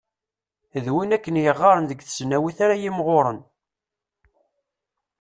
D 0.83 0.87
win 0.93 1.15
akken 1.17 1.39
i 1.39 1.43
yeɣɣaren 1.43 1.85
deg 1.89 1.99
tesnawit 2.01 2.57
ara 2.65 2.81
yimɣuren. 2.81 3.39